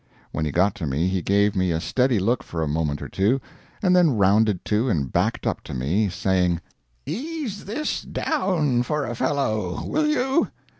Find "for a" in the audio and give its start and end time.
2.41-2.67, 8.81-9.13